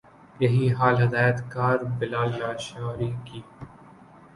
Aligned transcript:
یہی 0.39 0.65
حال 0.73 0.95
ہدایت 1.03 1.37
کار 1.53 1.77
بلال 1.99 2.29
لاشاری 2.39 3.11
کی 3.25 3.41